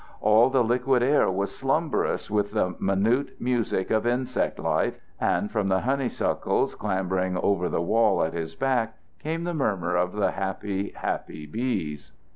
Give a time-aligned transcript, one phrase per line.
[0.19, 5.67] All the liquid air was slumbrous with the minute music of insect life, and from
[5.67, 10.89] the honeysuckles clambering over the wall at his back came the murmur of the happy,
[10.95, 12.13] happy bees.